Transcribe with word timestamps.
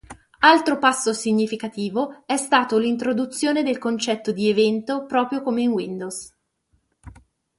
Altro 0.39 0.79
passo 0.79 1.13
significativo 1.13 2.23
è 2.25 2.35
stato 2.35 2.79
l'introduzione 2.79 3.61
del 3.61 3.77
concetto 3.77 4.31
di 4.31 4.49
"evento", 4.49 5.05
proprio 5.05 5.43
come 5.43 5.61
in 5.61 5.69
Windows. 5.69 6.35